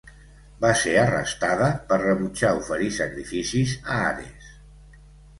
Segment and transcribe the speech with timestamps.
[0.63, 4.49] Va ser arrestada per rebutjar oferir sacrificis a Ares.